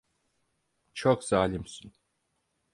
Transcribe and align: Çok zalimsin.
Çok 0.93 1.23
zalimsin. 1.23 1.93